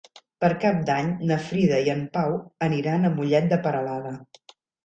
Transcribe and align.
Per 0.43 0.47
Cap 0.63 0.79
d'Any 0.89 1.11
na 1.33 1.37
Frida 1.49 1.83
i 1.89 1.93
en 1.95 2.01
Pau 2.19 2.35
aniran 2.69 3.05
a 3.11 3.15
Mollet 3.21 3.49
de 3.55 3.63
Peralada. 3.67 4.19